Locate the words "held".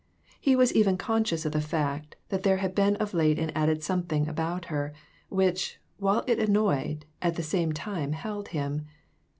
8.13-8.47